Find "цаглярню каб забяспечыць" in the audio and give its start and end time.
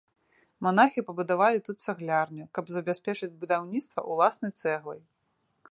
1.85-3.33